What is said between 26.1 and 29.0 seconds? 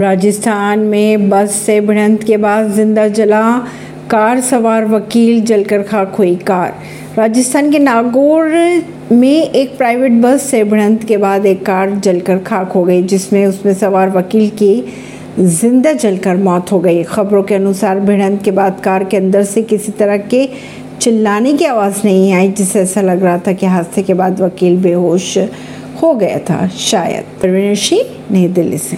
गया था, शायद। परवीन सिंह नई दिल्ली से।